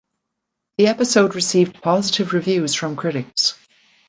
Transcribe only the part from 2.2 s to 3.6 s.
reviews from critics.